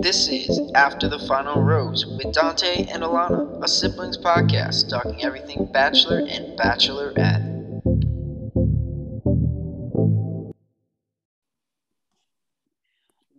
[0.00, 5.68] This is After the Final Rose with Dante and Alana, a siblings podcast talking everything
[5.72, 7.42] Bachelor and Bachelorette.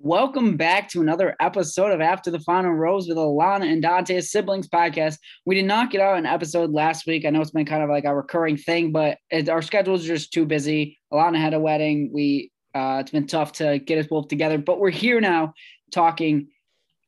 [0.02, 4.68] Welcome back to another episode of After the Final Rose with Alana and Dante, siblings
[4.68, 5.20] podcast.
[5.46, 7.26] We did not get out an episode last week.
[7.26, 10.16] I know it's been kind of like a recurring thing, but it, our schedules are
[10.16, 11.00] just too busy.
[11.14, 12.12] Alana had a wedding.
[12.14, 15.54] We uh, it's been tough to get us both together, but we're here now
[15.94, 16.48] talking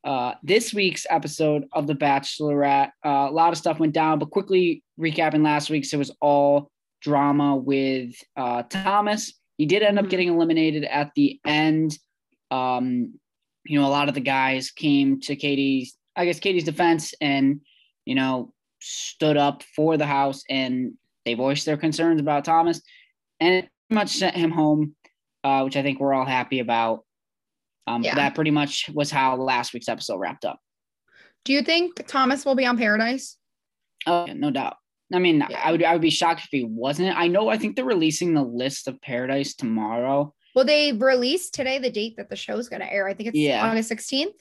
[0.03, 2.91] uh, this week's episode of The Bachelorette.
[3.03, 6.69] Uh, a lot of stuff went down, but quickly recapping last week's, it was all
[7.01, 9.33] drama with uh, Thomas.
[9.57, 10.09] He did end up Mhm.
[10.09, 11.97] getting eliminated at the end.
[12.51, 13.19] Um,
[13.65, 17.61] you know, a lot of the guys came to Katie's, I guess, Katie's defense and,
[18.05, 20.93] you know, stood up for the house and
[21.25, 22.81] they voiced their concerns about Thomas
[23.39, 24.95] and it pretty much sent him home,
[25.43, 27.04] uh, which I think we're all happy about.
[27.87, 28.15] Um, Yeah.
[28.15, 30.59] That pretty much was how last week's episode wrapped up.
[31.43, 33.37] Do you think Thomas will be on Paradise?
[34.07, 34.77] Oh, yeah, no doubt.
[35.13, 35.61] I mean, Yeah.
[35.63, 37.15] I would I would be shocked if he wasn't.
[37.17, 37.47] I know.
[37.49, 40.33] I think they're releasing the list of Paradise tomorrow.
[40.55, 43.07] Well, they released today the date that the show's going to air.
[43.07, 43.69] I think it's Yeah.
[43.69, 44.31] August 16th.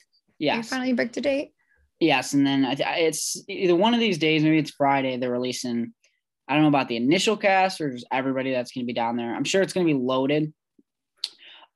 [0.41, 1.53] They Yes, finally picked a date.
[2.01, 4.43] yes, and then it's either one of these days.
[4.43, 5.17] Maybe it's Friday.
[5.17, 5.93] They're releasing.
[6.49, 9.17] I don't know about the initial cast or just everybody that's going to be down
[9.17, 9.35] there.
[9.35, 10.53] I'm sure it's going to be loaded.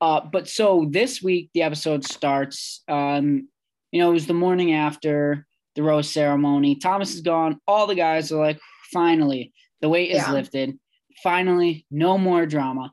[0.00, 2.82] Uh, but so this week the episode starts.
[2.88, 3.48] Um,
[3.92, 6.76] you know, it was the morning after the rose ceremony.
[6.76, 7.58] Thomas is gone.
[7.66, 8.60] All the guys are like,
[8.92, 10.32] finally, the weight is Yeah.
[10.32, 10.78] lifted.
[11.22, 12.92] Finally, no more drama.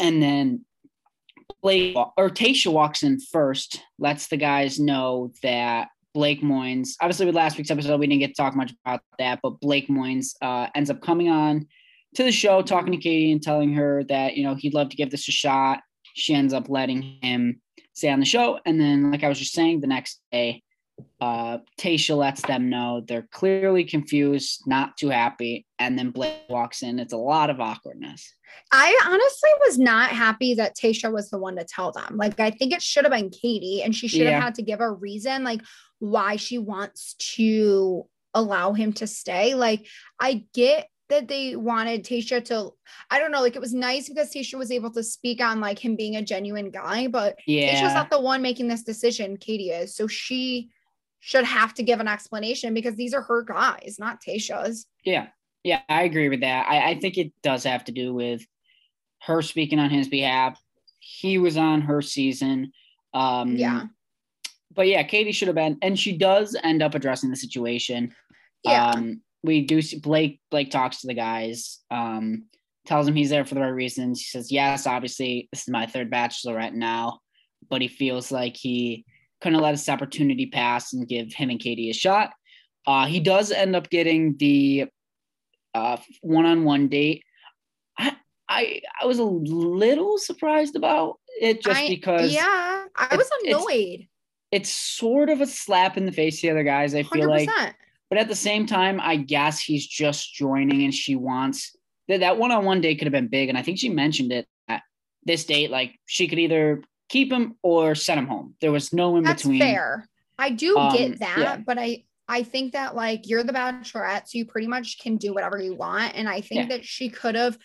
[0.00, 0.64] And then
[1.62, 7.34] Blake or Tayshia walks in first, lets the guys know that Blake Moynes, obviously with
[7.34, 10.68] last week's episode, we didn't get to talk much about that, but Blake Moynes uh,
[10.74, 11.66] ends up coming on
[12.14, 14.96] to the show, talking to Katie and telling her that, you know, he'd love to
[14.96, 15.80] give this a shot.
[16.18, 17.60] She ends up letting him
[17.92, 18.58] stay on the show.
[18.66, 20.62] And then, like I was just saying, the next day,
[21.20, 25.64] uh, Tayshia lets them know they're clearly confused, not too happy.
[25.78, 26.98] And then Blake walks in.
[26.98, 28.34] It's a lot of awkwardness.
[28.72, 32.16] I honestly was not happy that Tayshia was the one to tell them.
[32.16, 34.32] Like, I think it should have been Katie, and she should Yeah.
[34.32, 35.60] have had to give a reason, like,
[36.00, 39.54] why she wants to allow him to stay.
[39.54, 39.86] Like,
[40.20, 42.72] I get that they wanted Tayshia to,
[43.10, 45.78] I don't know, like, it was nice because Tayshia was able to speak on, like,
[45.78, 47.74] him being a genuine guy, but Yeah.
[47.74, 49.36] Tayshia's not the one making this decision.
[49.36, 49.94] Katie is.
[49.94, 50.70] So she
[51.20, 54.86] should have to give an explanation because these are her guys, not Tayshia's.
[55.04, 55.28] Yeah,
[55.64, 56.66] yeah, I agree with that.
[56.68, 58.46] I, I think it does have to do with
[59.22, 60.62] her speaking on his behalf.
[61.00, 62.72] He was on her season.
[63.14, 63.86] Um, Yeah.
[64.74, 68.14] But yeah, Katie should have been, and she does end up addressing the situation.
[68.62, 68.90] Yeah.
[68.90, 70.40] Um, we do see Blake.
[70.50, 71.78] Blake talks to the guys.
[71.90, 72.44] Um,
[72.86, 74.20] tells him he's there for the right reasons.
[74.20, 77.20] He says, "Yes, obviously, this is my third bachelorette now,
[77.68, 79.04] but he feels like he
[79.40, 82.32] couldn't let this opportunity pass and give him and Katie a shot."
[82.86, 84.86] Uh, he does end up getting the
[85.74, 87.22] uh, one-on-one date.
[87.98, 88.16] I,
[88.48, 93.30] I I was a little surprised about it just I- because yeah, I it's- was
[93.44, 94.08] it's- annoyed.
[94.50, 96.94] it's sort of a slap in the face to the other guys.
[96.94, 97.76] I feel Hundred like percent.
[98.10, 101.76] But at the same time, I guess he's just joining and she wants
[102.08, 103.48] that that one-on-one date could have been big.
[103.48, 104.82] And I think she mentioned it at
[105.24, 108.54] this date, like she could either keep him or send him home.
[108.60, 109.60] There was no in That's between.
[109.60, 110.08] fair.
[110.38, 111.56] I do Um, get that, yeah.
[111.58, 115.32] but I I think that like you're the bachelorette, so you pretty much can do
[115.34, 116.14] whatever you want.
[116.14, 116.76] And I think Yeah.
[116.76, 117.58] that she could have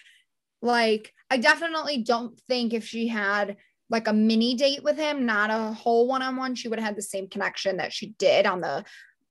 [0.62, 3.58] like I definitely don't think if she had
[3.90, 7.02] like a mini date with him, not a whole one-on-one, she would have had the
[7.02, 8.84] same connection that she did on the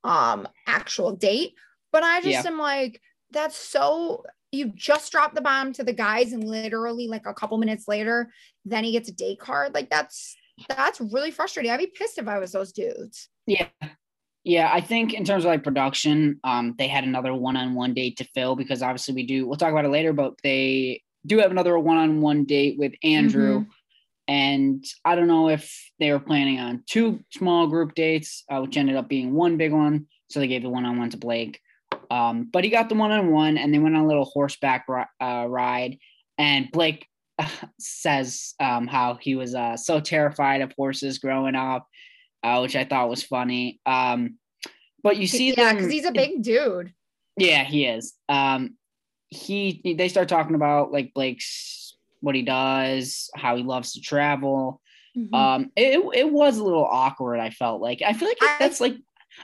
[0.05, 1.55] um actual date.
[1.93, 2.51] But I just Yeah.
[2.51, 7.27] am like, that's so you just dropped the bomb to the guys and literally like
[7.27, 8.31] a couple minutes later,
[8.65, 9.75] then he gets a date card.
[9.75, 10.37] Like that's
[10.69, 11.73] that's really frustrating.
[11.73, 13.29] I'd be pissed if I was those dudes.
[13.47, 13.69] Yeah.
[14.45, 18.25] Yeah, I think in terms of like production, um, they had another one-on-one date to
[18.35, 19.47] fill because obviously we do.
[19.47, 23.71] We'll talk about it later, but they do have another one-on-one date with Andrew, Mm-hmm.
[24.29, 28.77] And I don't know if they were planning on two small group dates, uh, which
[28.77, 30.07] ended up being one big one.
[30.31, 31.61] So they gave the one-on-one to Blake,
[32.11, 34.87] um, but he got the one-on-one, and they went on a little horseback
[35.21, 35.99] uh, ride,
[36.39, 37.07] and Blake
[37.79, 41.87] says um, how he was uh, so terrified of horses growing up
[42.43, 43.81] uh, which I thought was funny.
[43.87, 44.39] Um,
[45.03, 46.93] but you see yeah, because he's a big dude.
[47.37, 48.15] yeah, he is.
[48.29, 48.77] Um,
[49.29, 51.82] he they start talking about like Blake's
[52.23, 54.81] what he does, how he loves to travel.
[55.17, 55.35] Mhm.
[55.35, 57.39] Um, it it was a little awkward.
[57.39, 58.97] I felt like I feel like I- that's like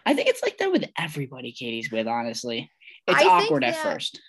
[0.06, 2.06] I think it's like that with everybody Katie's with.
[2.06, 2.70] Honestly,
[3.06, 4.20] it's I awkward at first.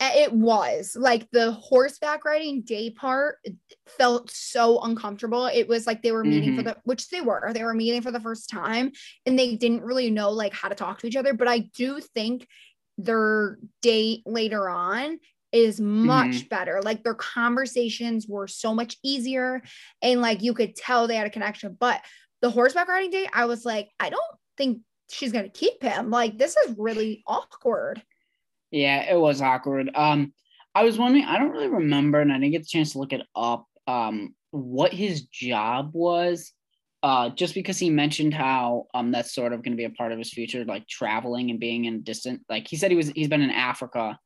[0.00, 3.38] It was like the horseback riding day part
[3.86, 5.46] felt so uncomfortable.
[5.46, 6.58] It was like they were meeting mm-hmm.
[6.58, 8.90] for the, which they were, they were meeting for the first time
[9.24, 11.32] and they didn't really know like how to talk to each other.
[11.32, 12.46] But I do think
[12.98, 15.18] their date later on
[15.54, 16.48] is much mm-hmm.
[16.48, 16.82] better.
[16.82, 19.62] Like their conversations were so much easier
[20.02, 21.76] and like you could tell they had a connection.
[21.78, 22.00] But
[22.42, 24.20] the horseback riding date, I was like, I don't
[24.58, 26.10] think she's going to keep him.
[26.10, 28.02] Like this is really awkward.
[28.72, 29.90] Yeah, it was awkward.
[29.94, 30.34] Um,
[30.74, 33.12] I was wondering, I don't really remember, and I didn't get the chance to look
[33.12, 33.66] it up.
[33.86, 36.52] Um, what his job was.
[37.04, 40.10] Uh, just because he mentioned how um that's sort of going to be a part
[40.10, 42.40] of his future, like traveling and being in distant.
[42.48, 44.18] Like he said, he was he's been in Africa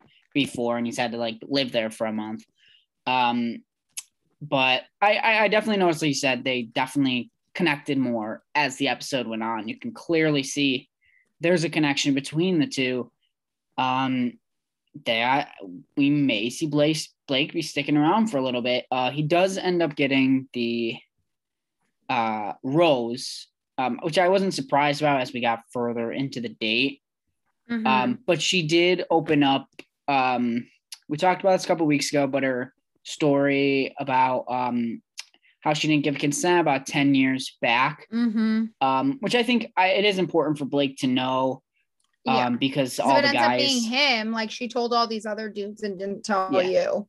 [0.44, 2.44] before, and he's had to like live there for a month.
[3.06, 3.62] Um,
[4.40, 6.02] but I I, I definitely noticed.
[6.02, 9.68] Like he said, they definitely connected more as the episode went on.
[9.68, 10.88] You can clearly see
[11.40, 13.10] there's a connection between the two
[13.76, 14.34] um,
[15.06, 15.50] that
[15.96, 18.86] we may see Blake Blake be sticking around for a little bit.
[18.90, 20.96] Uh, he does end up getting the
[22.08, 27.02] uh, rose, um, which I wasn't surprised about as we got further into the date.
[27.70, 27.86] Mm-hmm.
[27.86, 29.68] Um, but she did open up.
[30.08, 30.66] Um,
[31.08, 32.74] we talked about this a couple weeks ago, but her
[33.04, 35.02] story about um,
[35.60, 38.64] how she didn't give consent about 10 years back, mm-hmm.
[38.80, 41.62] um, which I think I, it is important for Blake to know
[42.24, 42.46] yeah.
[42.46, 44.32] um, because all it the ends guys up being him.
[44.32, 46.84] Like she told all these other dudes and didn't tell yeah.
[46.86, 47.08] you.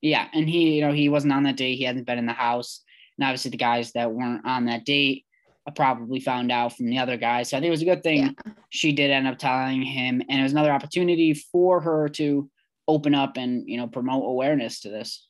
[0.00, 1.76] Yeah, and he, you know, he wasn't on that date.
[1.76, 2.82] He hadn't been in the house,
[3.16, 5.26] and obviously the guys that weren't on that date
[5.70, 7.50] probably found out from the other guys.
[7.50, 8.52] So I think it was a good thing yeah.
[8.70, 12.50] she did end up telling him, and it was another opportunity for her to
[12.88, 15.26] open up and you know promote awareness to this.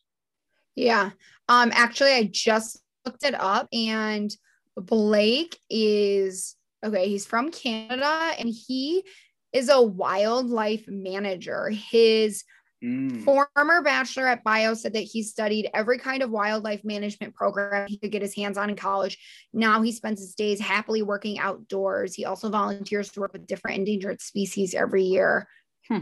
[0.74, 1.10] Yeah.
[1.48, 1.70] Um.
[1.74, 4.34] Actually, I just looked it up, and
[4.76, 9.04] Blake is Okay, he's from Canada and he
[9.52, 11.70] is a wildlife manager.
[11.70, 12.42] His
[12.82, 13.22] mm.
[13.22, 17.98] former bachelor at bio said that he studied every kind of wildlife management program he
[17.98, 19.18] could get his hands on in college.
[19.52, 22.14] Now he spends his days happily working outdoors.
[22.14, 25.48] He also volunteers to work with different endangered species every year.
[25.88, 25.98] Hmm.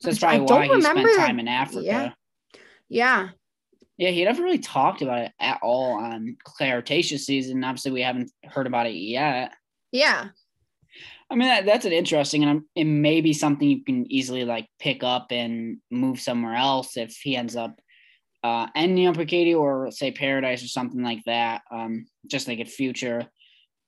[0.00, 1.08] So that's probably why he remember.
[1.12, 1.84] spent time in Africa.
[1.84, 2.12] Yeah.
[2.88, 3.28] Yeah.
[3.98, 7.62] Yeah, he never really talked about it at all on Clare Tayshia's season.
[7.62, 9.52] Obviously, we haven't heard about it yet.
[9.92, 10.28] Yeah.
[11.32, 14.66] I mean, that, that's an interesting, and it may be something you can easily like
[14.78, 17.80] pick up and move somewhere else if he ends up
[18.44, 21.62] uh, ending up with Katie or say Paradise or something like that.
[21.70, 23.26] Um, just like a future.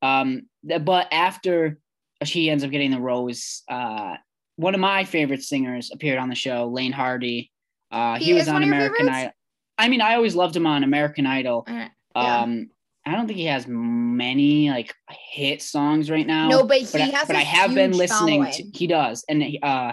[0.00, 0.48] Um,
[0.80, 1.78] but after
[2.22, 4.14] she ends up getting the rose, uh,
[4.56, 7.50] one of my favorite singers appeared on the show, Laine Hardy.
[7.90, 9.32] Uh, he, he was on American Idol.
[9.76, 11.64] I mean, I always loved him on American Idol.
[11.68, 11.88] Yeah.
[12.14, 12.70] Um,
[13.06, 16.48] I don't think he has many like hit songs right now.
[16.48, 17.24] No, but he but has.
[17.24, 18.64] I, but I have been listening to.
[18.72, 19.92] He does, and uh,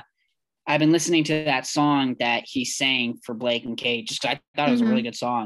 [0.65, 4.39] I've been listening to that song that he sang for Blake and Kate just I
[4.55, 4.87] thought it was mm-hmm.
[4.87, 5.07] a really mm-hmm.
[5.07, 5.45] good song.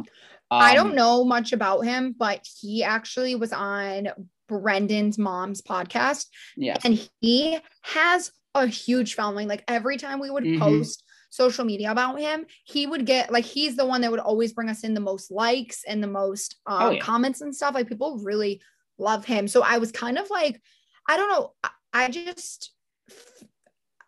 [0.52, 4.10] Um, I don't know much about him, but he actually was on
[4.48, 6.28] Brendan's mom's podcast.
[6.56, 9.48] Yeah, and he has a huge following.
[9.48, 10.62] Like every time we would mm-hmm.
[10.62, 11.04] post
[11.36, 14.70] social media about him, he would get like he's the one that would always bring
[14.70, 17.00] us in the most likes and the most um, oh, yeah.
[17.00, 17.76] comments and stuff.
[17.76, 18.62] Like people really
[18.98, 19.48] love him.
[19.48, 20.62] So I was kind of like,
[21.08, 21.54] I don't know.
[21.94, 22.72] I just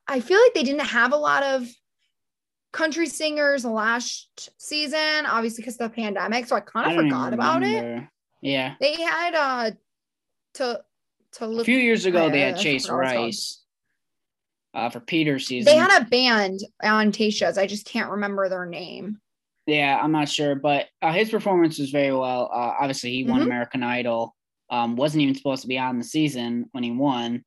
[0.07, 1.67] I feel like they didn't have a lot of
[2.71, 6.47] country singers last season, obviously because of the pandemic.
[6.47, 8.03] So I kind of forgot about it.
[8.41, 8.75] Yeah.
[8.79, 9.71] They had uh
[10.55, 10.81] to
[11.33, 13.63] to look a few years ago they had Chase Rice
[14.77, 15.73] uh, for Peter's season.
[15.73, 17.57] They had a band on Tayshia's.
[17.57, 19.19] I just can't remember their name.
[19.65, 22.49] Yeah, I'm not sure, but uh, his performance was very well.
[22.53, 23.47] Uh, obviously, he won mm-hmm.
[23.47, 24.35] American Idol.
[24.69, 27.43] Um, wasn't even supposed to be on the season when he won,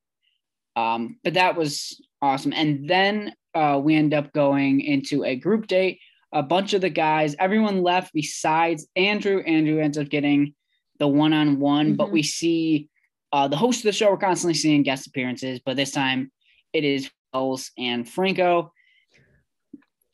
[0.75, 2.53] um, but that was awesome.
[2.53, 6.01] And then uh, we end up going into a group date.
[6.33, 9.41] A bunch of the guys, everyone left besides Andrew.
[9.41, 10.55] Andrew ends up getting
[10.99, 11.97] the one-on-one, mm-hmm.
[11.97, 12.89] but we see
[13.33, 14.11] uh, the host of the show.
[14.11, 16.31] We're constantly seeing guest appearances, but this time
[16.73, 18.73] it is Wells and Franco.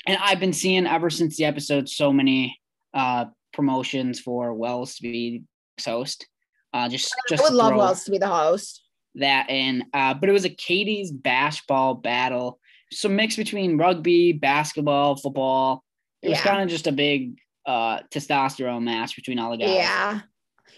[0.06, 2.58] And I've been seeing ever since the episode so many
[2.94, 5.42] uh, promotions for Wells to be
[5.84, 6.26] host.
[6.72, 8.82] Uh, just just I would love Wells to be the host.
[9.16, 12.60] That in, uh, but it was a Katie's bash ball battle,
[12.92, 15.82] so mix between rugby, basketball, football.
[16.20, 19.70] It was kind of just a big uh, testosterone match between all the guys.
[19.70, 20.20] Yeah,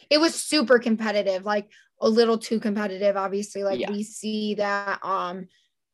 [0.08, 1.68] it was super competitive, like
[2.00, 3.16] a little too competitive.
[3.16, 3.90] Obviously, like yeah.
[3.90, 5.48] we see that um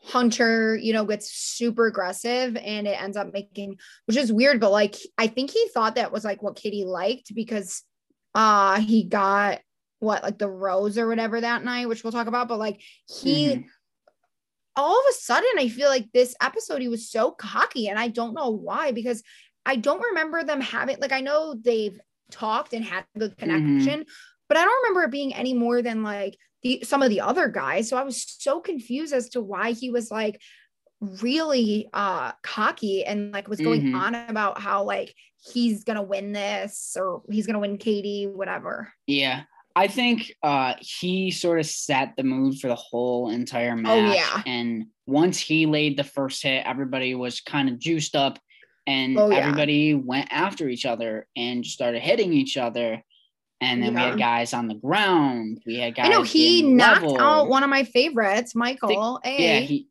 [0.06, 4.70] Hunter, you know, gets super aggressive and it ends up making, which is weird, but
[4.70, 7.82] like I think he thought that was like what Katie liked because
[8.34, 9.60] uh he got
[10.00, 13.48] what like the rose or whatever that night, which we'll talk about, but like he
[13.48, 13.62] mm-hmm.
[14.76, 18.08] all of a sudden I feel like this episode he was so cocky and I
[18.08, 19.22] don't know why because
[19.64, 21.98] I don't remember them having like I know they've
[22.30, 23.52] talked and had a good Mm-hmm.
[23.52, 24.04] connection,
[24.48, 27.48] but I don't remember it being any more than like the some of the other
[27.48, 27.88] guys.
[27.88, 30.40] So I was so confused as to why he was like
[31.00, 34.00] really uh cocky and like was going Mhm.
[34.00, 35.14] on about how like
[35.52, 38.92] he's gonna win this or he's gonna win Katie, whatever.
[39.06, 39.42] Yeah.
[39.76, 43.90] I think uh he sort of set the mood for the whole entire match.
[43.92, 44.42] Oh, yeah.
[44.46, 48.38] And once he laid the first hit, everybody was kind of juiced up
[48.86, 49.38] and Oh, yeah.
[49.38, 53.02] everybody went after each other and started hitting each other.
[53.60, 55.62] And then we had guys on the ground.
[55.64, 56.06] We had guys.
[56.06, 57.20] I know he knocked leveled.
[57.20, 59.20] out one of my favorites, Michael.
[59.24, 59.42] A.
[59.42, 59.86] Yeah, he,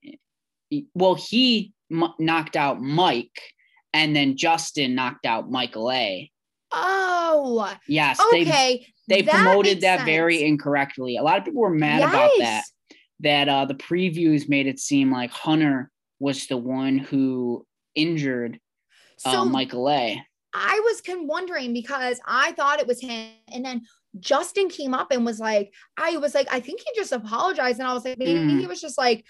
[0.70, 3.42] he well, he m- knocked out Mike,
[3.94, 6.32] and then Justin knocked out Michael A.
[6.72, 8.88] oh, Yes, they okay.
[9.08, 11.18] they that promoted that very incorrectly.
[11.18, 12.64] A lot of people were mad about that.
[13.22, 15.90] That uh, the previews made it seem like Hunter
[16.20, 17.66] was the one who
[17.96, 18.60] injured
[19.26, 20.22] uh, Michael A.
[20.54, 23.82] I was con- wondering because I thought it was him, and then
[24.20, 27.88] Justin came up and was like, I was like, I think he just apologized, and
[27.88, 28.60] I was like, maybe Mhm.
[28.60, 29.26] he was just like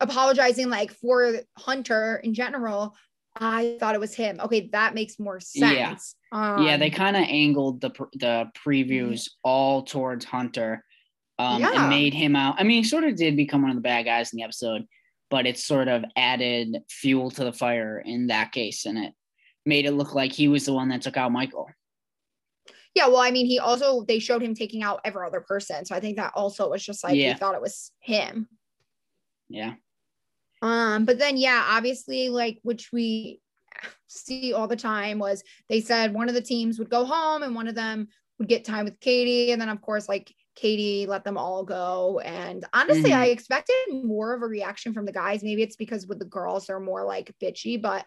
[0.00, 2.94] apologizing like for Hunter in general.
[3.38, 4.40] I thought it was him.
[4.40, 5.90] Okay, that makes more Yeah.
[5.90, 6.14] sense.
[6.32, 10.84] Um, yeah, they kind of angled the pr- the previews all towards Hunter,
[11.38, 11.72] um, Yeah.
[11.82, 12.56] and made him out.
[12.58, 14.86] I mean, he sort of did become one of the bad guys in the episode,
[15.28, 19.12] but it sort of added fuel to the fire in that case, and it
[19.66, 21.68] made it look like he was the one that took out Michael.
[22.94, 25.94] Yeah, well, I mean, he also they showed him taking out every other person, so
[25.94, 27.32] I think that also was just like Yeah.
[27.34, 28.48] we thought it was him.
[29.48, 29.74] Yeah,
[30.62, 33.40] Um, but then yeah, obviously, like which we
[34.06, 37.54] see all the time was they said one of the teams would go home and
[37.54, 38.08] one of them
[38.38, 42.18] would get time with Katie, and then of course, like Katie let them all go.
[42.20, 43.16] And honestly, Mhm.
[43.18, 45.44] I expected more of a reaction from the guys.
[45.44, 48.06] Maybe it's because with the girls they're more like bitchy, but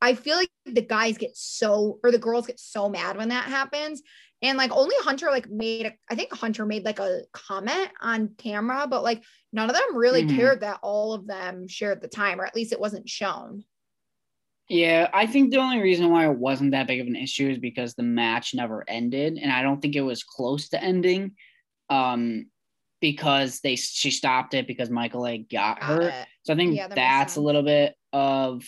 [0.00, 3.44] I feel like the guys get so or the girls get so mad when that
[3.44, 4.02] happens.
[4.42, 8.34] And like only Hunter like made a I think Hunter made like a comment on
[8.38, 10.36] camera, but like none of them really Mhm.
[10.36, 13.64] cared that all of them shared the time, or at least it wasn't shown.
[14.68, 15.08] yeah.
[15.14, 17.94] I think the only reason why it wasn't that big of an issue is because
[17.94, 21.34] the match never ended, and I don't think it was close to ending.
[21.90, 22.50] Um,
[23.00, 26.12] because they she stopped it because Michael A got Got hurt.
[26.12, 26.26] it.
[26.42, 28.62] So I think Yeah, that that's a little bit of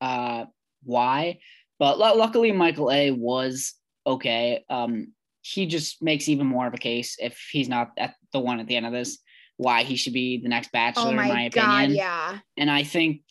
[0.00, 0.46] uh,
[0.84, 1.38] why.
[1.78, 3.74] But lu- luckily, Michael A was
[4.06, 4.64] okay.
[4.70, 5.12] Um,
[5.42, 8.66] he just makes even more of a case if he's not at the one at
[8.66, 9.18] the end of this,
[9.56, 11.96] why he should be the next Bachelor, Oh in my my god, opinion.
[11.96, 12.38] yeah.
[12.56, 13.22] And I think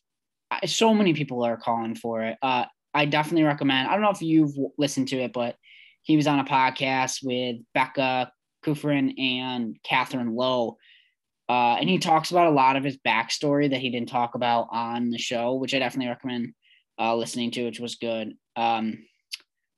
[0.65, 2.38] so many people are calling for it.
[2.41, 3.88] Uh, I definitely recommend.
[3.88, 5.55] I don't know if you've listened to it, but
[6.01, 8.31] he was on a podcast with Becca
[8.65, 10.77] Kufrin and Catherine Lowe.
[11.48, 14.67] Uh, and he talks about a lot of his backstory that he didn't talk about
[14.72, 16.53] on the show, which I definitely recommend
[17.01, 18.34] uh, listening to, which was good.
[18.55, 19.00] Um,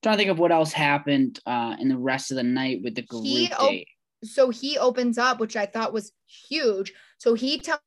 [0.01, 2.95] trying to think of what else happened uh, in the rest of the night with
[2.95, 3.87] the group He op- date.
[4.23, 6.11] So he opens up, which I thought was
[6.49, 6.93] huge.
[7.17, 7.79] So he tell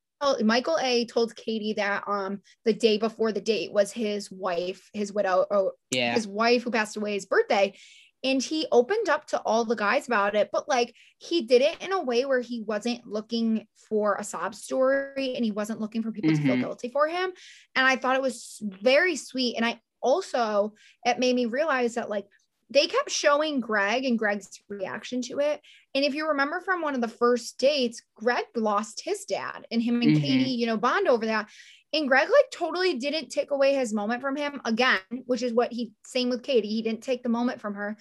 [0.43, 5.13] Michael A told Katie that um the day before the date was his wife, his
[5.13, 7.75] widow, or Yeah, his wife who passed away his birthday.
[8.23, 11.81] And he opened up to all the guys about it, but like he did it
[11.83, 16.01] in a way where he wasn't looking for a sob story and he wasn't looking
[16.03, 16.61] for people to feel Mhm.
[16.61, 17.31] guilty for him.
[17.75, 19.55] And I thought it was very sweet.
[19.55, 20.73] And I also,
[21.05, 22.25] it made me realize that like
[22.69, 25.61] they kept showing Greg and Greg's reaction to it.
[25.95, 29.81] And if you remember from one of the first dates, Greg lost his dad and
[29.81, 30.21] him and Mhm.
[30.21, 31.49] Katie, you know, bond over that.
[31.97, 35.71] And Greg like totally didn't take away his moment from him again, which is what
[35.71, 36.69] he same with Katie.
[36.69, 37.97] He didn't take the moment from her.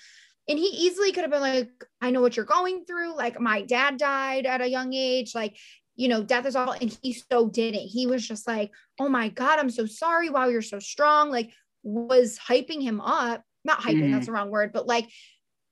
[0.49, 3.17] And he easily could have been like, I know what you're going through.
[3.17, 5.35] Like my dad died at a young age.
[5.35, 5.57] Like,
[5.97, 6.73] you know, death is all.
[6.73, 7.81] And he so didn't.
[7.81, 10.29] He was just like, oh my God, I'm so sorry.
[10.29, 11.31] Wow, you're so strong.
[11.31, 11.51] Like
[11.83, 13.43] was hyping him up.
[13.65, 14.13] Not hyping, Mhm.
[14.13, 15.09] that's the wrong word, but like,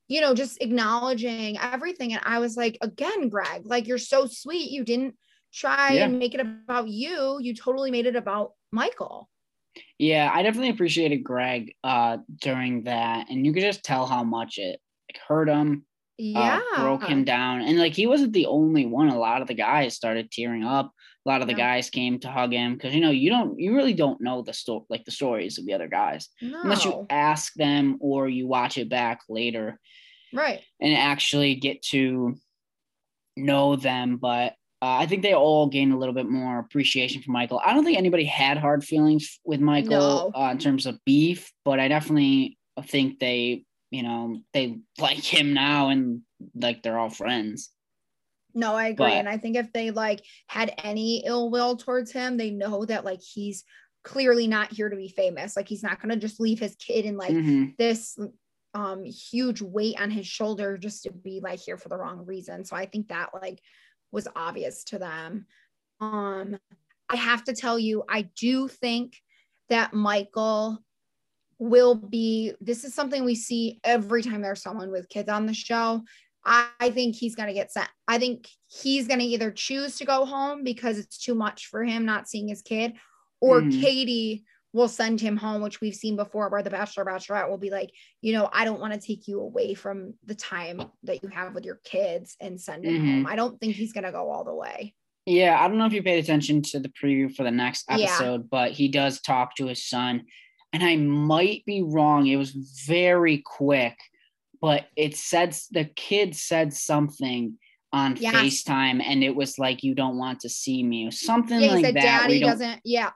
[0.07, 2.11] you know, just acknowledging everything.
[2.13, 4.71] And I was like, again, Greg, like you're so sweet.
[4.71, 5.15] You didn't
[5.55, 6.05] try Yeah.
[6.05, 7.39] and make it about you.
[7.41, 9.29] You totally made it about Michael.
[9.97, 14.57] Yeah, I definitely appreciated Greg uh, during that, and you could just tell how much
[14.57, 15.85] it like, hurt him,
[16.17, 16.61] Yeah.
[16.75, 19.09] uh, broke him down, and like he wasn't the only one.
[19.09, 20.91] A lot of the guys started tearing up.
[21.25, 21.75] A lot of the Yeah.
[21.75, 24.53] guys came to hug him because you know you don't, you really don't know the
[24.53, 28.77] story, like the stories of the other guys, unless you ask them or you watch
[28.77, 29.79] it back later
[30.33, 30.61] Right.
[30.79, 32.35] and actually get to
[33.35, 34.17] know them.
[34.17, 34.53] But
[34.85, 37.59] uh, I think they all gained a little bit more appreciation for Michael.
[37.65, 40.39] I don't think anybody had hard feelings with Michael No.
[40.39, 45.55] uh, in terms of beef, but I definitely think they, you know, they like him
[45.55, 46.21] now and
[46.53, 47.71] like they're all friends.
[48.53, 49.07] No, I agree.
[49.07, 52.85] But- and I think if they like had any ill will towards him, they know
[52.85, 53.63] that like he's
[54.03, 55.55] clearly not here to be famous.
[55.55, 57.75] Like he's not gonna just leave his kid in like Mhm.
[57.77, 58.19] this
[58.75, 62.63] um huge weight on his shoulder just to be like here for the wrong reason.
[62.65, 63.59] So I think that like
[64.15, 65.45] was obvious to them.
[66.01, 66.57] Um
[67.07, 69.21] I have to tell you, I do think
[69.69, 70.79] that Michael
[71.59, 75.53] will be this is something we see every time there's someone with kids on the
[75.53, 76.01] show.
[76.43, 77.89] I, I think he's going to get sent.
[78.07, 81.83] I think he's going to either choose to go home because it's too much for
[81.83, 82.93] him not seeing his kid,
[83.39, 83.81] or Mhm.
[83.81, 84.45] Katie
[84.75, 87.91] will send him home, which we've seen before, where the bachelor bachelorette will be like,
[88.21, 91.55] you know, I don't want to take you away from the time that you have
[91.55, 93.05] with your kids and send him Mhm.
[93.13, 93.25] home.
[93.27, 94.93] I don't think he's going to go all the way.
[95.25, 97.99] Yeah, I don't know if you paid attention to the preview for the next Yeah.
[97.99, 100.25] episode, but he does talk to his son.
[100.73, 102.27] And I might be wrong.
[102.27, 103.97] It was very quick,
[104.59, 107.57] but it said the kid said something
[107.93, 108.35] on Yes.
[108.35, 111.73] FaceTime and it was like you don't want to see me or something Yeah, he
[111.75, 112.01] like said that.
[112.27, 112.81] daddy doesn't.
[112.83, 113.11] Yeah.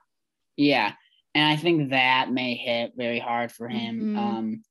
[0.55, 0.93] Yeah.
[1.35, 4.09] And I think that may hit very hard for him.
[4.15, 4.17] Mhm.
[4.17, 4.63] Um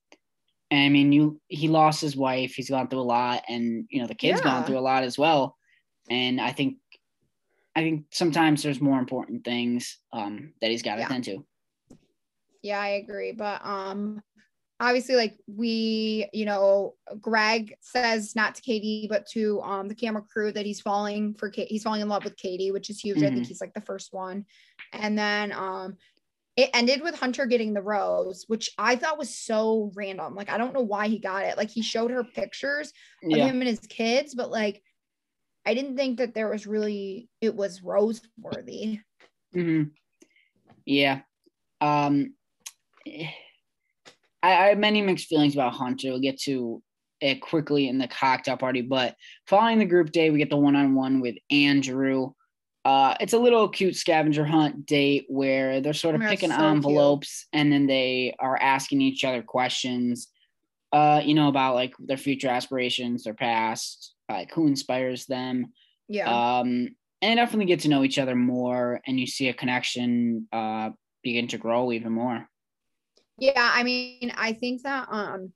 [0.71, 4.01] and I mean you he lost his wife, he's gone through a lot, and you
[4.01, 5.57] know, the kid's gone through a lot as well.
[6.11, 6.79] And I think
[7.77, 11.07] I think sometimes there's more important things um that he's gotta Yeah.
[11.07, 11.47] attend to.
[12.63, 13.33] Yeah, I agree.
[13.33, 14.23] But um
[14.81, 20.23] obviously like we, you know, Greg says not to Katie, but to um the camera
[20.23, 23.23] crew that he's falling for Kate, he's falling in love with Katie, which is huge.
[23.23, 23.49] I think Mhm.
[23.49, 24.45] he's like the first one.
[24.93, 25.97] And then um
[26.59, 30.35] it ended with Hunter getting the rose, which I thought was so random.
[30.35, 31.57] Like I don't know why he got it.
[31.57, 33.47] Like he showed her pictures of Yeah.
[33.47, 34.83] him and his kids, but like
[35.65, 38.99] I didn't think that there was really it was rose worthy.
[39.53, 39.85] hmm
[40.85, 41.21] Yeah.
[41.81, 42.35] Um
[43.07, 43.33] I,
[44.43, 46.11] I have many mixed feelings about Hunter.
[46.11, 46.83] We'll get to
[47.21, 49.15] it quickly in the cocktail party, but
[49.47, 52.33] following the group day, we get the one-on-one with Andrew.
[52.89, 56.57] Uh, it's a little cute scavenger hunt date where they're sort of Yeah, picking so
[56.57, 56.67] cute.
[56.71, 60.29] envelopes and then they are asking each other questions,
[60.93, 65.75] uh, you know, about like their future aspirations, their past, like who inspires them.
[66.09, 66.31] Yeah.
[66.31, 70.89] Um, and definitely get to know each other more, and you see a connection uh,
[71.23, 72.49] begin to grow even more.
[73.39, 75.53] Yeah, I mean, I think that um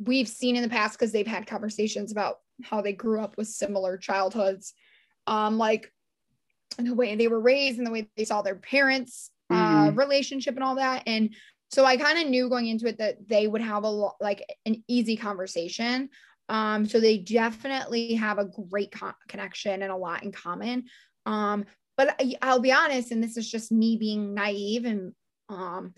[0.00, 3.46] we've seen in the past because they've had conversations about how they grew up with
[3.46, 4.74] similar childhoods,
[5.28, 5.92] um, like
[6.76, 9.96] the way they were raised and the way they saw their parents' uh, Mhm.
[9.96, 11.02] relationship and all that.
[11.06, 11.34] And
[11.70, 14.42] so I kind of knew going into it that they would have a lot like
[14.66, 16.08] an easy conversation.
[16.48, 20.84] Um, so they definitely have a great co- connection and a lot in common.
[21.26, 21.64] Um,
[21.96, 25.14] but I- I'll be honest, and this is just me being naive and
[25.48, 25.94] um,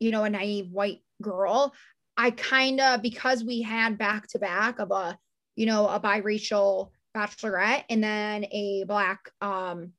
[0.00, 1.74] you know, a naive white girl.
[2.16, 5.18] I kind of because we had back to back of a,
[5.56, 9.92] you know, a biracial bachelorette and then a black um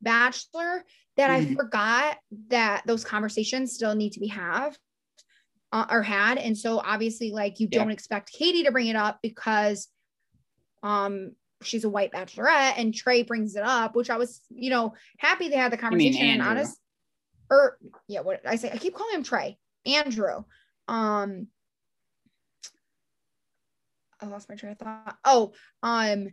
[0.00, 0.84] bachelor
[1.16, 1.56] that I Mhm.
[1.56, 4.78] forgot that those conversations still need to be have
[5.72, 6.38] uh, or had.
[6.38, 7.80] And so obviously like you Yeah.
[7.80, 9.88] don't expect Katie to bring it up because
[10.82, 14.94] um she's a white bachelorette and Trey brings it up, which I was, you know,
[15.18, 16.78] happy they had the conversation and honest
[17.50, 20.44] or yeah, what I say, I keep calling him Trey, Andrew.
[20.86, 21.48] Um,
[24.20, 25.16] I lost my train of thought.
[25.24, 25.52] Oh,
[25.82, 26.28] um,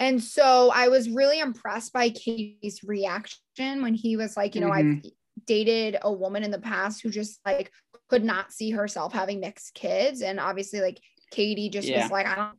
[0.00, 4.72] and so I was really impressed by Katie's reaction when he was like, you know,
[4.72, 5.02] I've
[5.46, 7.70] dated a woman in the past who just like
[8.08, 12.02] could not see herself having mixed kids, and obviously, like Katie just Yeah.
[12.02, 12.58] was like, I don't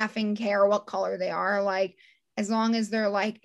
[0.00, 1.94] effing care what color they are, like
[2.36, 3.44] as long as they're like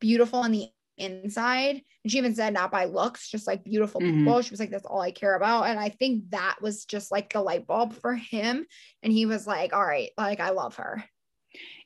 [0.00, 1.82] beautiful on the inside.
[2.04, 4.18] And she even said not by looks, just like beautiful Mhm.
[4.18, 4.42] people.
[4.42, 5.64] She was like, that's all I care about.
[5.64, 8.66] And I think that was just like the light bulb for him.
[9.02, 11.04] And he was like, all right, like I love her.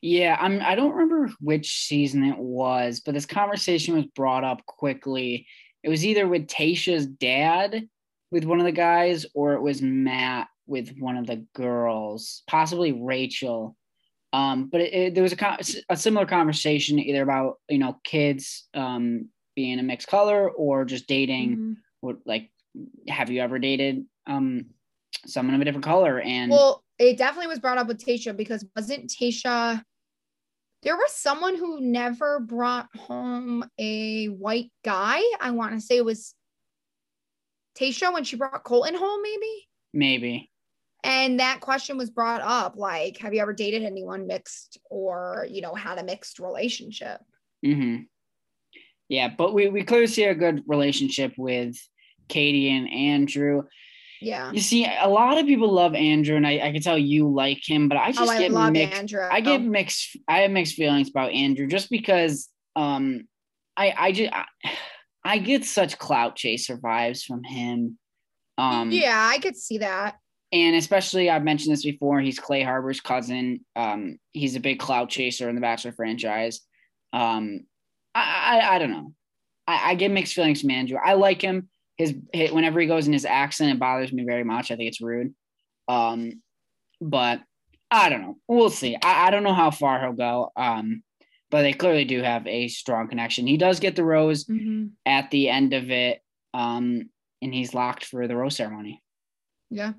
[0.02, 0.60] Yeah, I'm.
[0.62, 5.46] I don't remember which season it was, but this conversation was brought up quickly.
[5.82, 7.88] It was either with Tayshia's dad,
[8.30, 12.92] with one of the guys, or it was Matt with one of the girls, possibly
[12.92, 13.76] Rachel.
[14.32, 17.98] Um, but it, it- there was a, con- a similar conversation either about you know
[18.04, 21.56] kids um, being a mixed color or just dating.
[21.56, 21.76] Mhm.
[22.00, 22.50] What like
[23.08, 24.66] have you ever dated um,
[25.28, 26.20] someone of a different color?
[26.20, 29.82] And Well, it definitely was brought up with Tayshia because wasn't Tayshia
[30.82, 35.20] there was someone who never brought home a white guy.
[35.40, 36.34] I want to say it was
[37.76, 39.68] Tayshia when she brought Colton home, maybe.
[39.92, 40.50] maybe
[41.02, 45.60] And that question was brought up like, have you ever dated anyone mixed or, you
[45.60, 47.20] know, had a mixed relationship?
[47.64, 48.02] hmm
[49.08, 51.76] Yeah, but we, we clearly see a good relationship with
[52.28, 53.64] Katie and Andrew.
[54.20, 54.50] Yeah.
[54.52, 57.60] You see, a lot of people love Andrew, and I, I can tell you like
[57.68, 58.98] him, but I just oh, I get love mixed.
[58.98, 59.28] Andrew.
[59.30, 60.16] I get mixed.
[60.26, 63.28] I have mixed feelings about Andrew just because um
[63.76, 64.44] I I just I,
[65.24, 67.98] I get such clout chaser vibes from him.
[68.58, 70.16] Um yeah, I could see that.
[70.52, 72.20] and especially I've mentioned this before.
[72.20, 73.64] He's Clay Harbor's cousin.
[73.74, 76.60] Um, he's a big clout chaser in the Bachelor franchise.
[77.12, 77.66] Um,
[78.14, 79.12] I I, I don't know.
[79.66, 80.98] I, I get mixed feelings from Andrew.
[81.04, 81.68] I like him.
[81.96, 84.70] His, his whenever he goes in his accent, it bothers me very much.
[84.70, 85.34] I think it's rude.
[85.88, 86.42] Um,
[87.00, 87.40] but
[87.90, 88.36] I don't know.
[88.48, 88.96] We'll see.
[89.02, 90.50] I, I don't know how far he'll go.
[90.56, 91.02] Um,
[91.50, 93.46] but they clearly do have a strong connection.
[93.46, 94.90] He does get the rose Mhm.
[95.06, 96.20] at the end of it.
[96.52, 99.02] Um, and he's locked for the rose ceremony.
[99.70, 99.92] Yeah.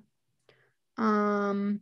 [0.97, 1.81] Um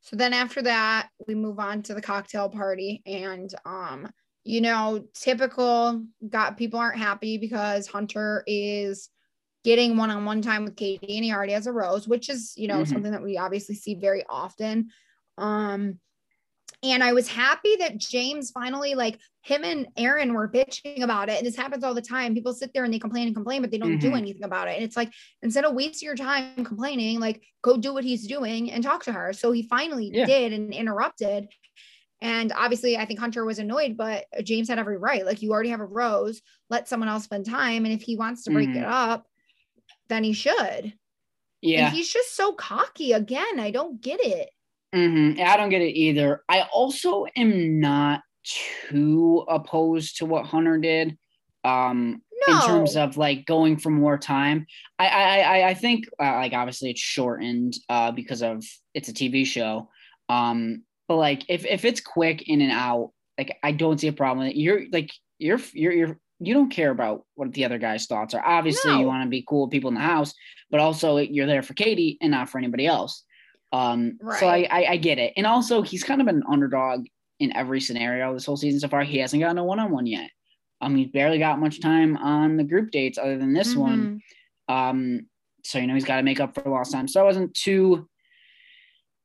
[0.00, 4.08] so then after that we move on to the cocktail party and um
[4.44, 9.10] you know typical got people aren't happy because Hunter is
[9.66, 12.82] getting one-on-one time with Katie and he already has a rose which is you know
[12.82, 12.86] Mhm.
[12.86, 14.90] something that we obviously see very often
[15.38, 15.98] um
[16.82, 21.38] and I was happy that James finally like him and Aaron were bitching about it
[21.38, 23.72] and this happens all the time people sit there and they complain and complain but
[23.72, 24.18] they don't do Mhm.
[24.18, 27.92] anything about it and it's like instead of wasting your time complaining, like go do
[27.92, 29.32] what he's doing and talk to her.
[29.32, 30.26] So he finally Yeah.
[30.26, 31.48] did and interrupted.
[32.22, 35.26] And obviously, I think Hunter was annoyed, but James had every right.
[35.26, 37.84] Like, you already have a rose, let someone else spend time.
[37.84, 38.76] And if he wants to break Mhm.
[38.76, 39.26] it up,
[40.08, 40.94] then he should.
[41.62, 41.86] Yeah.
[41.86, 43.58] And he's just so cocky again.
[43.58, 44.50] I don't get it.
[44.94, 46.42] hmm I don't get it either.
[46.48, 51.16] I also am not too opposed to what Hunter did.
[51.64, 52.54] Um, No.
[52.54, 54.66] in terms of like going for more time.
[54.98, 58.64] I I I, I think uh, like obviously it's shortened uh, because of
[58.94, 59.88] it's a TV show.
[60.28, 64.12] Um, but like if if it's quick in and out, like I don't see a
[64.12, 64.50] problem.
[64.54, 68.44] You're like you're you're you're you don't care about what the other guy's thoughts are.
[68.44, 70.34] Obviously, you want to be cool with people in the house,
[70.70, 73.24] but also you're there for Katie and not for anybody else.
[73.72, 74.38] Um, right.
[74.38, 77.06] so I, I I get it, and also he's kind of an underdog
[77.38, 79.02] in every scenario this whole season so far.
[79.02, 80.30] He hasn't gotten a one on one yet.
[80.80, 84.20] Um, he's barely got much time on the group dates other than this one.
[84.68, 84.74] Mhm.
[84.74, 85.26] Um,
[85.64, 87.08] so you know he's got to make up for lost time.
[87.08, 88.08] So I wasn't too,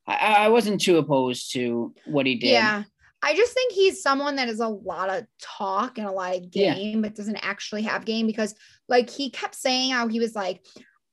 [0.07, 2.51] I, I wasn't too opposed to what he did.
[2.51, 2.83] Yeah.
[3.23, 6.45] I just think he's someone that is a lot of talk and a lot of
[6.53, 6.73] Yeah.
[6.73, 8.55] game, but doesn't actually have game because
[8.89, 10.65] like he kept saying how he was like,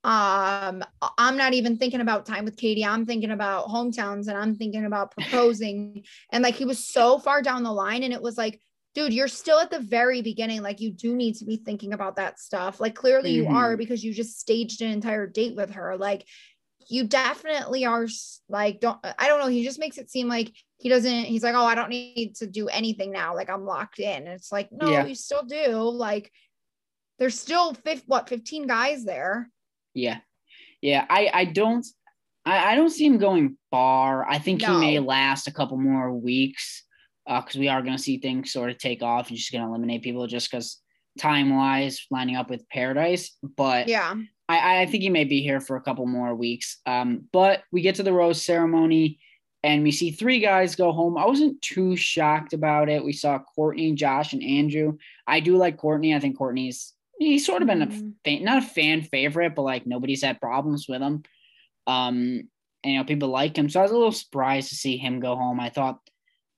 [0.05, 0.83] um,
[1.19, 2.85] I'm not even thinking about time with Katie.
[2.85, 6.05] I'm thinking about hometowns and I'm thinking about proposing.
[6.33, 8.03] and like he was so far down the line.
[8.05, 8.61] And it was like,
[8.95, 10.63] dude, you're still at the very beginning.
[10.63, 12.81] Like you do need to be thinking about that stuff.
[12.81, 13.55] Like clearly you Mhm.
[13.55, 15.97] are because you just staged an entire date with her.
[15.97, 16.27] Like
[16.89, 18.07] you definitely are
[18.49, 19.49] like don't I don't know.
[19.49, 21.25] He just makes it seem like he doesn't.
[21.25, 23.35] He's like, oh, I don't need to do anything now.
[23.35, 24.23] Like I'm locked in.
[24.23, 25.05] And it's like, no, Yeah.
[25.07, 25.77] you still do.
[25.77, 26.31] Like
[27.19, 29.51] there's still fifth what 15 guys there.
[29.95, 30.19] yeah,
[30.81, 31.05] yeah.
[31.11, 31.85] I I don't,
[32.47, 34.29] I, I don't see him going far.
[34.29, 36.85] I think he may last a couple more weeks
[37.27, 39.29] uh, because we are going to see things sort of take off.
[39.29, 40.81] He's just going to eliminate people just because
[41.19, 43.37] time wise lining up with Paradise.
[43.43, 44.15] But Yeah.
[44.49, 46.79] I, I think he may be here for a couple more weeks.
[46.87, 49.19] Um, but we get to the rose ceremony
[49.63, 51.19] and we see three guys go home.
[51.19, 53.05] I wasn't too shocked about it.
[53.05, 54.97] We saw Courtney, Josh, and Andrew.
[55.27, 56.15] I do like Courtney.
[56.15, 58.15] I think Courtney's he's sort of been a Mhm.
[58.25, 61.25] fan, not a fan favorite, but like nobody's had problems with him.
[61.89, 62.49] Um,
[62.85, 63.69] and, you know, people like him.
[63.69, 65.59] So I was a little surprised to see him go home.
[65.61, 65.99] I thought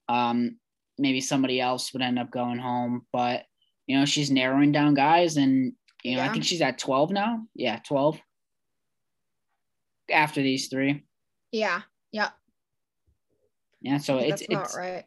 [0.07, 0.57] um
[0.99, 3.45] maybe somebody else would end up going home, but
[3.87, 5.73] you know, she's narrowing down guys and
[6.03, 7.43] you know, I think she's at 12 now.
[7.55, 8.19] Yeah, 12.
[10.11, 11.03] After these three.
[11.51, 11.81] Yeah.
[12.11, 12.29] Yeah.
[13.81, 15.05] Yeah, so it's it's right.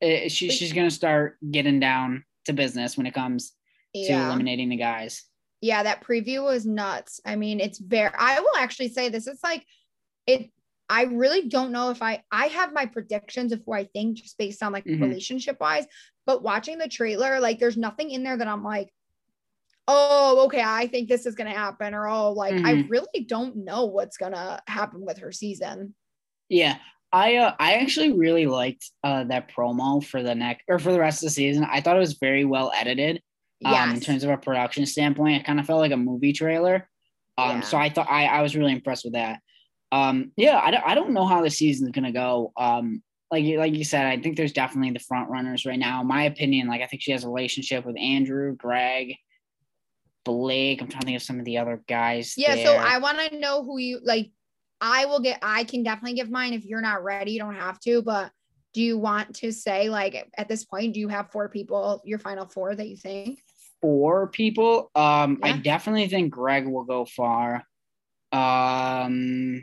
[0.00, 3.52] it, she, she's gonna start getting down to business when it comes
[3.94, 5.22] to eliminating the guys.
[5.62, 9.42] yeah that preview was nuts i mean it's very i will actually say this it's
[9.42, 9.64] like
[10.26, 10.50] it
[10.90, 14.36] i really don't know if i i have my predictions of who i think just
[14.36, 15.00] based on like Mhm.
[15.00, 15.86] relationship wise
[16.26, 18.92] but watching the trailer like there's nothing in there that i'm like
[19.88, 22.88] oh okay i think this is gonna happen or oh like i Mhm.
[22.90, 25.94] really don't know what's gonna happen with her season
[26.48, 26.76] Yeah.
[27.12, 30.98] I uh, I actually really liked uh, that promo for the next or for the
[30.98, 31.64] rest of the season.
[31.64, 33.22] I thought it was very well edited.
[33.64, 36.88] Um, in terms of a production standpoint, it kind of felt like a movie trailer.
[37.38, 37.60] Um, Yeah.
[37.60, 39.38] so I thought I, I was really impressed with that.
[39.92, 42.52] Um, yeah, I don't, I don't know how the season's gonna go.
[42.56, 46.00] Um, like you like you said, I think there's definitely the front runners right now.
[46.00, 49.14] In my opinion, like I think she has a relationship with Andrew, Greg,
[50.24, 50.82] Blake.
[50.82, 52.34] I'm trying to think of some of the other guys.
[52.36, 54.30] yeah so i want to know who you like
[54.80, 57.78] i will get i can definitely give mine if you're not ready you don't have
[57.80, 58.30] to but
[58.72, 62.18] do you want to say like at this point do you have four people your
[62.18, 63.38] final four that you think
[63.84, 64.90] four people.
[64.94, 67.62] Um, I definitely think Greg will go far.
[68.32, 69.62] Um,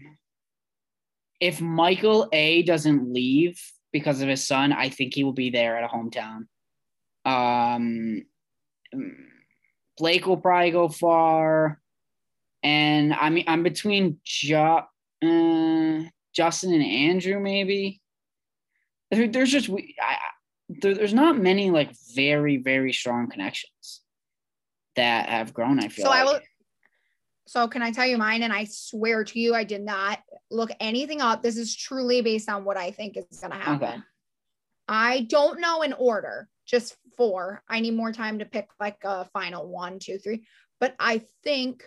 [1.39, 3.59] if Michael A doesn't leave
[3.91, 6.45] because of his son, I think he will be there at a hometown.
[7.25, 8.21] Um,
[10.01, 11.79] Blake will probably go far,
[12.63, 14.87] and I mean I'm between jo-
[15.23, 15.99] uh,
[16.33, 18.01] Justin and Andrew maybe.
[19.11, 20.17] There's just we I,
[20.69, 24.01] there, there's not many like very very strong connections
[24.95, 25.79] that have grown.
[25.79, 26.39] I feel So I will.
[27.45, 28.41] So can I tell you mine?
[28.41, 30.17] And I swear to you, I did not
[30.49, 31.43] look anything up.
[31.43, 33.87] This is truly based on what I think is going to happen.
[33.87, 33.97] Okay.
[34.87, 37.63] I don't know in order, just four.
[37.67, 40.45] I need more time to pick like a final one, two, three.
[40.79, 41.83] But I think,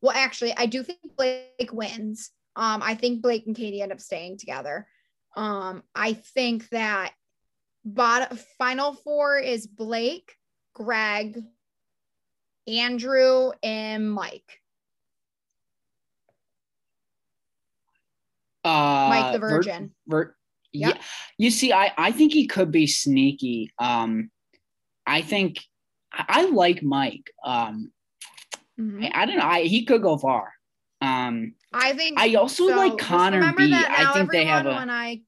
[0.00, 2.30] well, actually, I do think Blake wins.
[2.56, 4.86] Um, I think Blake and Katie end up staying together.
[5.36, 7.12] Um, I think that
[7.84, 10.36] bottom final four is Blake,
[10.74, 11.42] Greg,
[12.66, 14.60] Andrew, and Mike.
[18.64, 19.94] Uh, Mike the Virgin.
[20.06, 20.34] Vir- Yep.
[20.74, 20.98] Yeah.
[21.38, 23.72] You see, I, I think he could be sneaky.
[23.78, 24.30] Um,
[25.06, 25.60] I think
[26.12, 27.30] I, I like Mike.
[27.44, 27.92] Um,
[28.78, 29.04] Mhm.
[29.04, 29.44] I, I don't know.
[29.44, 30.52] I, he could go far.
[31.00, 32.76] Um, I think I also so.
[32.76, 33.72] like Connor B.
[33.74, 34.74] I think they have a.
[34.74, 35.22] when I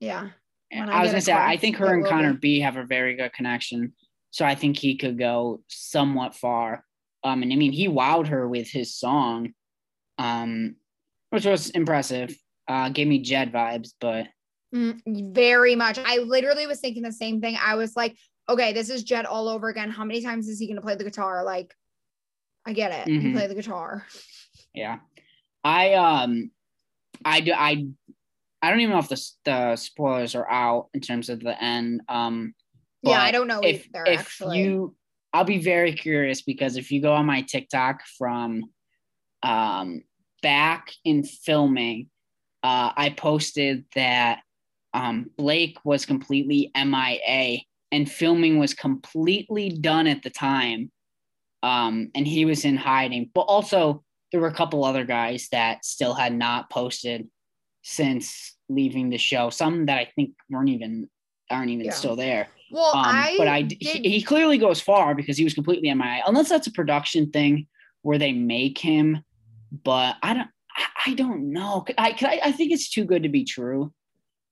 [0.00, 0.28] yeah
[0.70, 2.34] when I was gonna say I think her and Connor.
[2.34, 3.92] B have a very good connection.
[4.30, 6.84] So I think he could go somewhat far.
[7.24, 9.52] Um, and I mean he wowed her with his song,
[10.18, 10.76] um,
[11.30, 12.36] which was impressive.
[12.68, 14.26] Uh, gave me Jed vibes, but
[14.74, 15.98] Mm, very much.
[15.98, 17.56] I literally was thinking the same thing.
[17.62, 18.16] I was like,
[18.48, 19.90] okay, this is Jed all over again.
[19.90, 21.44] How many times is he going to play the guitar?
[21.44, 21.72] Like,
[22.64, 23.10] I get it.
[23.10, 23.32] Mhm.
[23.32, 24.04] play the guitar.
[24.74, 24.98] Yeah.
[25.62, 26.50] I um
[27.24, 27.86] I do I
[28.60, 32.02] I don't even know if the the spoilers are out in terms of the end.
[32.08, 32.54] Um
[33.02, 34.04] yeah, I don't know if either.
[34.06, 34.96] if actually, you
[35.32, 38.64] I'll be very curious because if you go on my TikTok from
[39.42, 40.02] um
[40.42, 42.08] back in filming,
[42.62, 44.40] uh I posted that
[44.94, 47.60] um Blake was completely MIA
[47.92, 50.90] and filming was completely done at the time.
[51.62, 53.30] Um and he was in hiding.
[53.34, 57.28] But also there were a couple other guys that still had not posted
[57.82, 59.50] since leaving the show.
[59.50, 61.08] Some that I think weren't even
[61.50, 61.92] aren't even Yeah.
[61.92, 62.48] still there.
[62.72, 65.88] well, Um, I but I did, he, he clearly goes far because he was completely
[65.94, 66.22] MIA.
[66.26, 67.68] Unless that's a production thing
[68.02, 69.22] where they make him,
[69.84, 70.48] but I don't.
[70.76, 71.84] I- I don't know.
[71.98, 73.92] I, I I think it's too good to be true,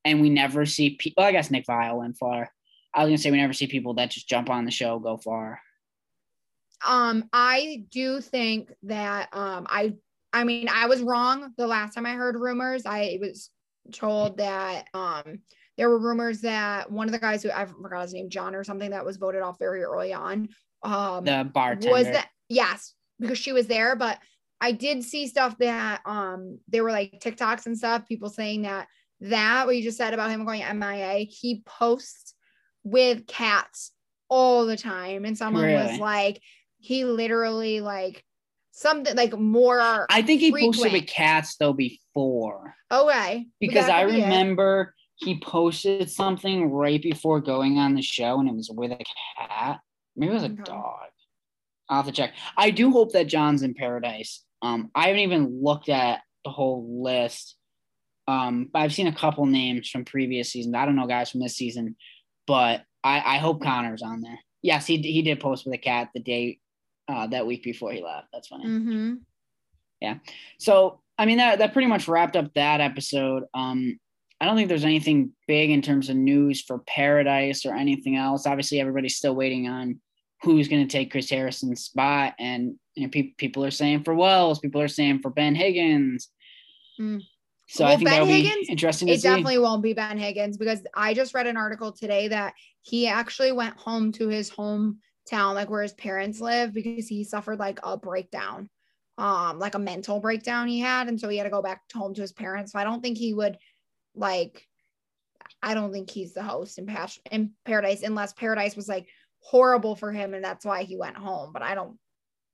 [0.04, 0.90] and we never see.
[0.96, 2.50] Pe- well, I guess Nick Viall went far.
[2.94, 5.16] I was gonna say we never see people that just jump on the show go
[5.16, 5.60] far.
[6.86, 9.94] um, I do think that um, I,
[10.32, 12.82] I mean, I was wrong the last time I heard rumors.
[12.86, 13.50] I was
[13.92, 15.40] told that um,
[15.76, 18.64] there were rumors that one of the guys who I forgot his name, John or
[18.64, 20.48] something, that was voted off very early on.
[20.82, 21.90] Um, The bartender.
[21.90, 24.18] was that yes because she was there but
[24.64, 28.86] i did see stuff that um there were like tiktoks and stuff people saying that
[29.20, 32.34] that what you just said about him going mia he posts
[32.82, 33.92] with cats
[34.28, 36.40] all the time and someone was like
[36.78, 38.24] he literally like
[38.72, 44.12] something like more I think he posted with cats though before okay because I be
[44.12, 44.22] it.
[44.24, 49.04] remember he posted something right before going on the show and it was with a
[49.38, 49.80] cat.
[50.16, 50.62] Maybe it was a Okay.
[50.64, 51.08] dog.
[51.88, 52.34] I'll have to check.
[52.56, 54.43] I do hope that John's in paradise.
[54.64, 57.56] Um, I haven't even looked at the whole list.
[58.26, 60.74] Um, but I've seen a couple names from previous seasons.
[60.74, 61.96] I don't know guys from this season,
[62.46, 64.38] but I, I hope Connor's on there.
[64.62, 66.58] Yes, he he did post with a cat the day
[67.06, 68.28] uh, that week before he left.
[68.32, 68.64] That's funny.
[68.64, 69.18] Mhm.
[70.00, 70.18] Yeah.
[70.58, 73.44] So I mean that that pretty much wrapped up that episode.
[73.52, 73.98] Um,
[74.40, 78.46] I don't think there's anything big in terms of news for Paradise or anything else.
[78.46, 80.00] Obviously, everybody's still waiting on
[80.44, 84.14] who's going to take Chris Harrison's spot, and you know, pe- people are saying for
[84.14, 86.28] Wells, people are saying for Ben Higgins.
[87.00, 87.22] Mm.
[87.66, 89.28] So I think Ben that'll be interesting to it see.
[89.28, 93.52] definitely won't be Ben Higgins because I just read an article today that he actually
[93.52, 97.96] went home to his hometown, like where his parents live, because he suffered like a
[97.96, 98.68] breakdown,
[99.16, 102.12] um, like a mental breakdown he had, and so he had to go back home
[102.14, 102.72] to his parents.
[102.72, 103.56] So I don't think he would,
[104.14, 104.68] like,
[105.62, 109.06] I don't think he's the host in Pas- in Paradise unless Paradise was like
[109.44, 111.52] horrible for him and that's why he went home.
[111.52, 111.98] But I don't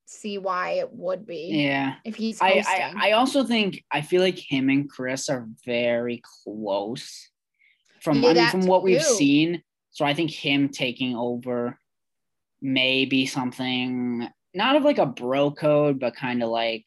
[0.07, 1.95] see why it would be yeah.
[2.05, 2.65] if he's I.
[2.67, 7.31] I I also think I feel like him and Chris are very close
[8.01, 9.63] from Yeah, I mean, from what we've seen.
[9.93, 11.79] So I think him taking over
[12.61, 16.87] may be something not of like a bro code, but kind of like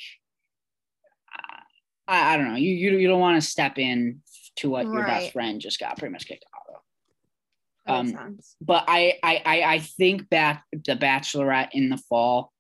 [2.08, 2.56] I, I don't know.
[2.56, 4.22] You you you don't want to step in
[4.58, 6.63] to what your best friend just got pretty much kicked out of.
[6.63, 6.63] That makes
[7.88, 8.40] um.
[8.62, 12.52] But I I I, I think that the Bachelorette in the fall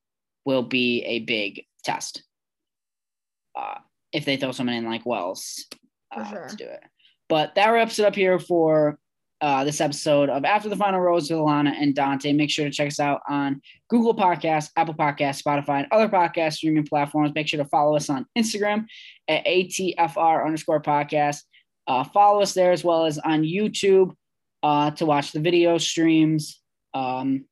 [0.46, 2.24] will be a big test.
[3.56, 3.80] uh,
[4.12, 5.66] if they throw someone in like Wells
[6.16, 6.48] uh, sure.
[6.48, 6.82] to do it.
[7.30, 9.00] But that wraps it up here for
[9.42, 12.32] uh, this episode of After the Final Rose with Alana and Dante.
[12.32, 16.54] Make sure to check us out on Google Podcasts, Apple Podcasts, Spotify, and other podcast
[16.54, 17.32] streaming platforms.
[17.34, 18.86] Make sure to follow us on Instagram
[19.28, 21.42] at ATFR underscore podcast.
[21.88, 24.14] Uh, follow us there as well as on YouTube
[24.64, 26.60] uh, to watch the video streams.
[26.94, 27.46] Um,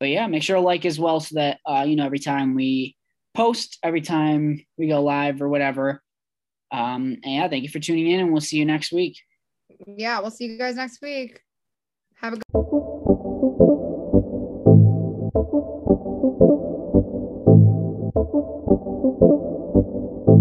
[0.00, 2.54] but yeah, make sure to like as well so that, uh, you know, every time
[2.54, 2.96] we
[3.34, 6.02] post, every time we go live or whatever.
[6.70, 9.18] Um, and yeah, thank you for tuning in and we'll see you next week.
[9.86, 11.40] Yeah, we'll see you guys next week.
[12.14, 12.42] Have a good